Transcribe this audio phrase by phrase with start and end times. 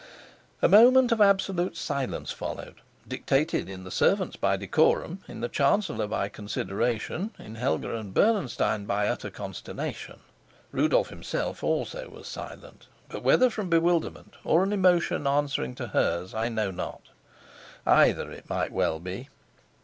[0.63, 6.07] A moment of absolute silence followed, dictated in the servants by decorum, in the chancellor
[6.07, 10.17] by consideration, in Helga and Bernenstein by utter consternation.
[10.71, 16.33] Rudolf himself also was silent, but whether from bewilderment or an emotion answering to hers,
[16.33, 17.09] I know not.
[17.85, 19.29] Either it might well be.